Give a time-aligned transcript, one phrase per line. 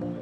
[0.00, 0.21] more.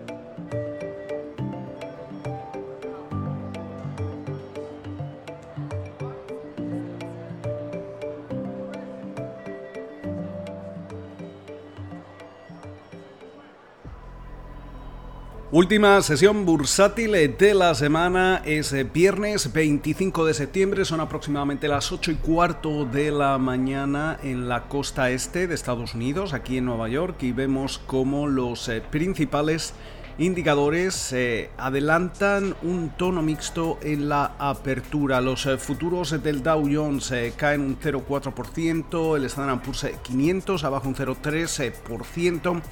[15.53, 21.91] Última sesión bursátil de la semana es eh, viernes 25 de septiembre, son aproximadamente las
[21.91, 26.66] 8 y cuarto de la mañana en la costa este de Estados Unidos, aquí en
[26.66, 29.75] Nueva York, y vemos cómo los eh, principales
[30.19, 35.21] indicadores eh, adelantan un tono mixto en la apertura.
[35.21, 42.62] Los futuros del Dow Jones caen un 0,4%, el Standard Poor's 500 abajo un 0,3%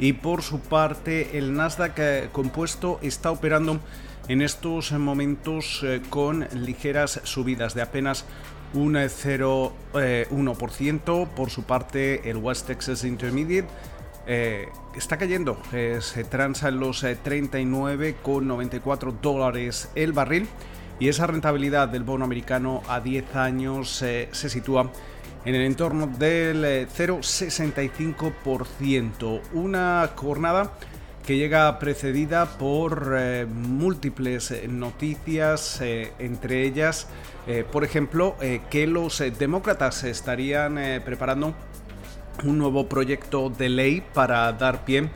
[0.00, 3.78] y por su parte el Nasdaq eh, compuesto está operando
[4.28, 8.24] en estos momentos eh, con ligeras subidas de apenas
[8.72, 11.22] un 0,1%.
[11.22, 13.68] Eh, por su parte el West Texas Intermediate
[14.94, 20.46] está cayendo, se transa en los 39,94 dólares el barril
[21.00, 24.92] y esa rentabilidad del bono americano a 10 años se sitúa
[25.44, 29.22] en el entorno del 0,65%.
[29.22, 30.72] Eh, Una jornada
[31.26, 37.06] que llega precedida por eh, múltiples noticias, eh, entre ellas,
[37.72, 38.36] por ejemplo,
[38.70, 41.52] que los demócratas estarían preparando
[42.44, 45.10] un nuevo proyecto de ley para dar pie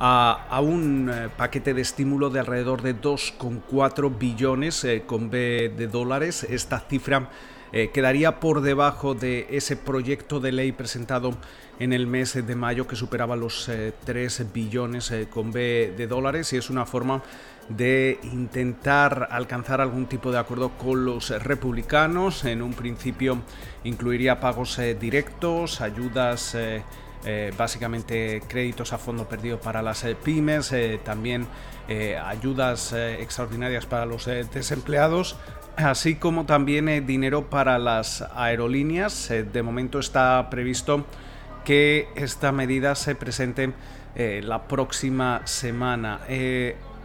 [0.00, 6.44] a, un paquete de estímulo de alrededor de 2,4 billones con de dólares.
[6.50, 7.30] Esta cifra
[7.72, 11.34] eh, quedaría por debajo de ese proyecto de ley presentado
[11.78, 13.70] en el mes de mayo que superaba los
[14.04, 17.22] 3 eh, billones eh, con B de dólares y es una forma
[17.68, 22.46] de intentar alcanzar algún tipo de acuerdo con los republicanos.
[22.46, 23.42] En un principio
[23.84, 26.56] incluiría pagos directos, ayudas,
[27.58, 30.74] básicamente créditos a fondo perdido para las pymes,
[31.04, 31.46] también
[32.24, 35.36] ayudas extraordinarias para los desempleados,
[35.84, 39.30] así como también eh, dinero para las aerolíneas.
[39.30, 41.06] Eh, de momento está previsto
[41.64, 43.72] que esta medida se presente
[44.14, 46.20] eh, la próxima semana.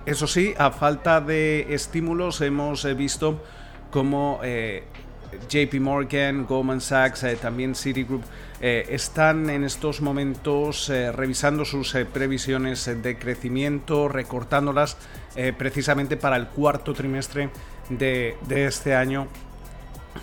[0.05, 3.43] eso sí, a falta de estímulos hemos visto
[3.91, 4.39] como
[5.49, 8.23] JP Morgan, Goldman Sachs, también Citigroup
[8.61, 14.97] están en estos momentos revisando sus previsiones de crecimiento, recortándolas
[15.57, 17.49] precisamente para el cuarto trimestre
[17.89, 19.27] de, este año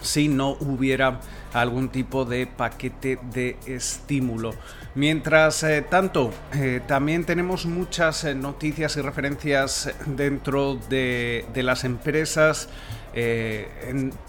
[0.01, 1.21] si no hubiera
[1.53, 4.53] algún tipo de paquete de estímulo.
[4.95, 12.69] Mientras eh, tanto, eh, también tenemos muchas eh, noticias y referencias dentro de, las empresas.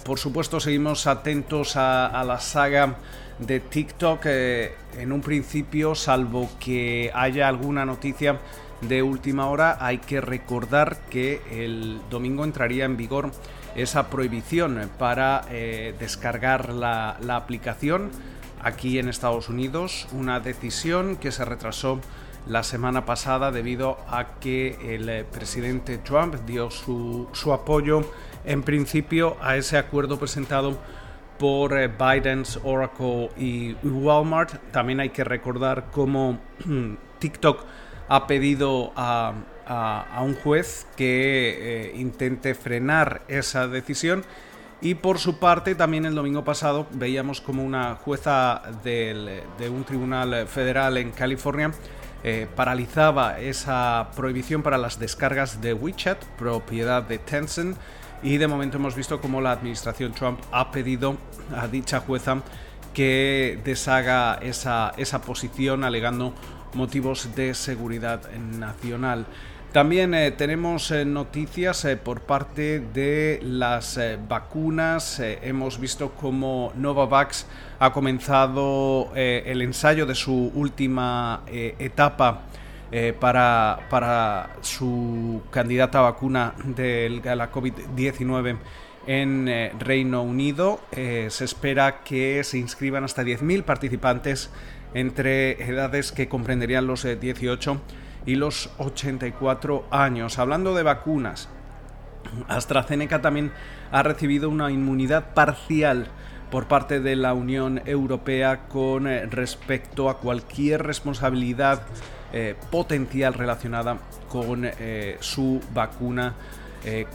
[0.04, 2.96] por supuesto, seguimos atentos a, la saga
[3.40, 4.26] de TikTok.
[4.26, 8.40] en un principio, salvo que haya alguna noticia
[8.82, 13.32] de última hora, hay que recordar que el domingo entraría en vigor
[13.76, 18.10] esa prohibición para eh, descargar la, aplicación
[18.62, 22.00] aquí en Estados Unidos, una decisión que se retrasó
[22.48, 28.02] la semana pasada debido a que el eh, presidente Trump dio su, apoyo
[28.46, 30.78] en principio a ese acuerdo presentado
[31.38, 34.56] por eh, Biden's Oracle y Walmart.
[34.72, 36.40] También hay que recordar cómo
[37.20, 37.64] TikTok
[38.12, 39.34] ha pedido a,
[40.22, 44.26] un juez que eh, intente frenar esa decisión.
[44.82, 50.48] Y por su parte, también el domingo pasado veíamos como una jueza de un tribunal
[50.48, 51.72] federal en California
[52.24, 57.78] eh, paralizaba esa prohibición para las descargas de WeChat, propiedad de Tencent.
[58.22, 61.18] Y de momento hemos visto como la administración Trump ha pedido
[61.56, 62.44] a dicha jueza
[62.94, 66.36] que deshaga esa, esa posición alegando
[66.74, 69.26] motivos de seguridad nacional.
[69.72, 75.22] También eh, tenemos eh, noticias eh, por parte de las vacunas.
[75.22, 77.46] hemos visto cómo Novavax
[77.80, 82.42] ha comenzado el ensayo de su última etapa
[83.20, 88.58] para, para, su candidata a vacuna de la COVID-19
[89.08, 89.50] en
[89.80, 90.80] Reino Unido.
[90.92, 94.50] se espera que se inscriban hasta 10.000 participantes
[94.94, 97.78] entre edades que comprenderían los 18 eh,
[98.26, 100.40] y los 84 años.
[100.40, 101.50] Hablando de vacunas,
[102.48, 103.52] AstraZeneca también
[103.92, 106.08] ha recibido una inmunidad parcial
[106.50, 111.84] por parte de la Unión Europea con eh, respecto a cualquier responsabilidad
[112.34, 113.98] eh, potencial relacionada
[114.30, 114.70] con
[115.20, 116.36] su vacuna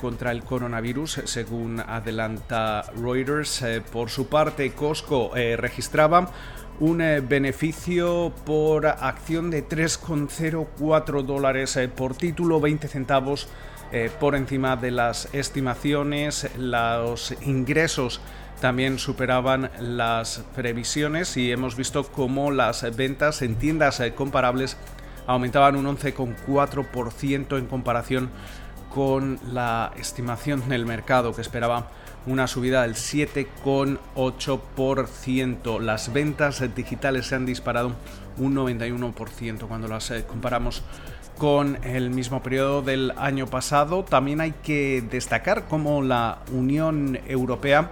[0.00, 3.64] contra el coronavirus, según adelanta Reuters.
[3.92, 6.30] por su parte, Costco registraba
[6.78, 6.98] un
[7.28, 13.48] beneficio por acción de 3,04 dólares por título, 20 centavos
[14.20, 16.48] por encima de las estimaciones.
[16.58, 18.20] Los ingresos
[18.60, 24.76] también superaban las previsiones y hemos visto cómo las ventas en tiendas comparables
[25.26, 28.30] aumentaban un 11,4% en comparación
[28.96, 31.90] con la estimación del mercado que esperaba
[32.26, 35.80] una subida del 7,8%.
[35.80, 37.92] Las ventas digitales se han disparado
[38.38, 40.82] un 91% cuando las eh, comparamos
[41.36, 44.02] con el mismo periodo del año pasado.
[44.02, 47.90] También hay que destacar cómo la Unión Europea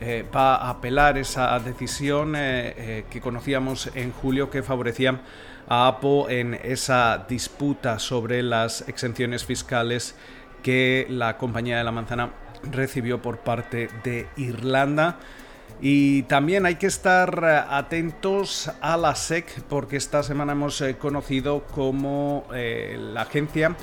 [0.00, 5.20] eh, va a apelar esa decisión eh, que conocíamos en julio que favorecía
[5.68, 10.14] a Apple en esa disputa sobre las exenciones fiscales
[10.62, 12.30] que la compañía de la manzana
[12.70, 15.18] recibió por parte de Irlanda.
[15.80, 20.96] Y también hay que estar eh, atentos a la SEC porque esta semana hemos eh,
[20.96, 23.76] conocido como eh, la agencia,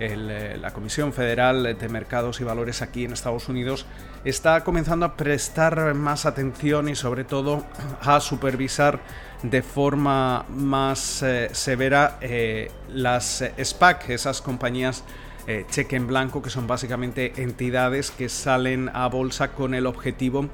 [0.00, 3.86] la Comisión Federal de Mercados y Valores aquí en Estados Unidos,
[4.24, 7.64] está comenzando a prestar más atención y sobre todo
[8.00, 9.00] a supervisar
[9.42, 12.18] de forma más severa
[12.88, 15.04] las SPAC, esas compañías
[15.50, 20.50] eh, cheque en blanco, que son básicamente entidades que salen a bolsa con el objetivo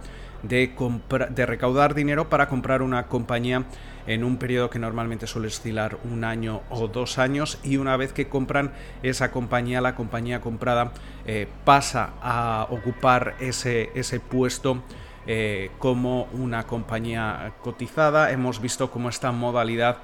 [0.49, 3.65] de recaudar dinero para comprar una compañía
[4.07, 8.13] en un periodo que normalmente suele oscilar un año o dos años y una vez
[8.13, 10.93] que compran esa compañía, la compañía comprada
[11.27, 14.83] eh, pasa a ocupar ese, ese puesto
[15.27, 18.31] eh, como una compañía cotizada.
[18.31, 19.99] Hemos visto cómo esta modalidad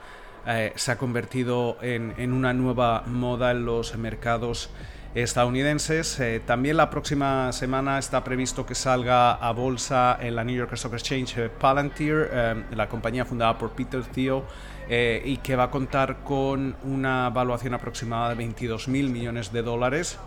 [0.46, 4.70] eh, se ha convertido en, una nueva moda en los mercados
[5.14, 6.18] estadounidenses.
[6.20, 10.72] Eh, también la próxima semana está previsto que salga a bolsa en la New York
[10.74, 12.28] Stock Exchange eh, Palantir,
[12.74, 14.42] la compañía fundada por Peter Thiel
[14.88, 20.18] y que va a contar con una valuación aproximada de 22 mil millones de dólares.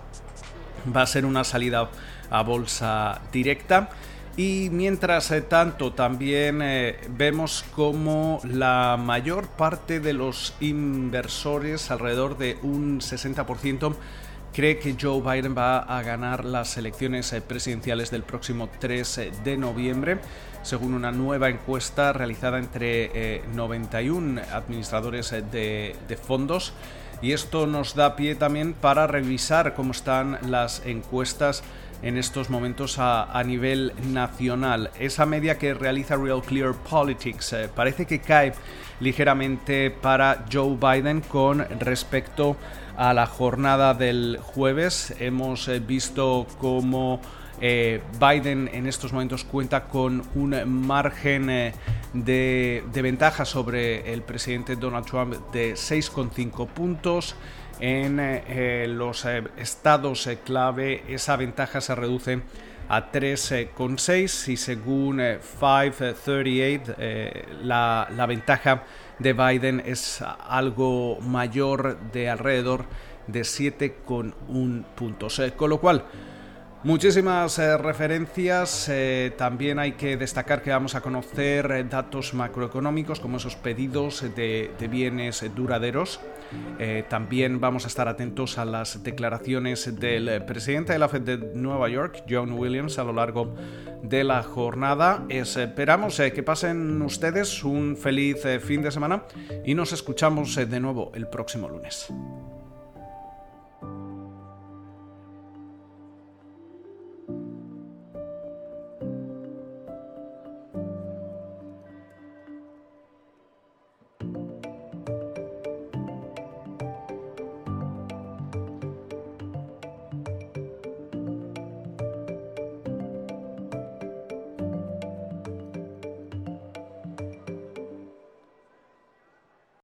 [0.96, 1.90] Va a ser una salida
[2.30, 3.90] a bolsa directa.
[4.36, 12.38] Y mientras eh, tanto, también eh, vemos como la mayor parte de los inversores, alrededor
[12.40, 13.96] de un 60%,
[14.54, 19.58] cree que Joe Biden va a ganar las elecciones eh, presidenciales del próximo 3 de
[19.58, 20.20] noviembre,
[20.62, 25.96] según una nueva encuesta realizada entre 91 administradores de,
[26.26, 26.74] fondos.
[27.22, 31.64] Y esto nos da pie también para revisar cómo están las encuestas
[32.04, 34.92] en estos momentos a, nivel nacional.
[35.00, 38.54] Esa media que realiza Real Clear Politics eh, parece que cae
[39.00, 45.14] ligeramente para Joe Biden con respecto a la jornada del jueves.
[45.20, 47.22] Hemos eh, visto cómo
[47.62, 50.56] eh, Biden en estos momentos cuenta con un
[50.86, 51.48] margen
[52.14, 57.36] de, de ventaja sobre el presidente Donald Trump de 6,5 puntos
[57.80, 62.42] en eh, los eh, estados eh, clave esa ventaja se reduce
[62.88, 66.96] a 3,6 y según 538
[67.64, 68.84] la, la ventaja
[69.20, 72.86] de Biden es algo mayor de alrededor
[73.28, 75.42] de 7,1 puntos.
[75.56, 76.06] con lo cual,
[76.84, 78.90] Muchísimas eh, referencias.
[78.90, 84.26] Eh, también hay que destacar que vamos a conocer eh, datos macroeconómicos como esos pedidos
[84.36, 86.20] de, bienes duraderos.
[87.10, 91.88] también vamos a estar atentos a las declaraciones del presidente de la Fed de Nueva
[91.88, 93.56] York, John Williams, a lo largo
[94.04, 95.26] de la jornada.
[95.30, 99.24] Esperamos que pasen ustedes un feliz fin de semana
[99.66, 102.12] y nos escuchamos de nuevo el próximo lunes.